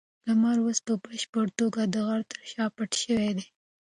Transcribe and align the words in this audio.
لمر 0.27 0.57
اوس 0.63 0.79
په 0.87 0.93
بشپړه 1.03 1.51
توګه 1.59 1.81
د 1.93 1.95
غره 2.07 2.25
تر 2.31 2.41
شا 2.51 2.65
پټ 2.75 2.91
شوی 3.01 3.31
دی. 3.37 3.45